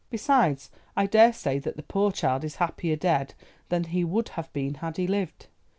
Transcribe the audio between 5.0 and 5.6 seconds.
lived.